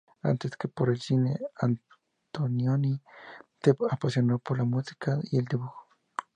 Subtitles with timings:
[0.23, 2.99] Antes que por el cine, Antonioni
[3.61, 5.87] se apasionó por la música y el dibujo.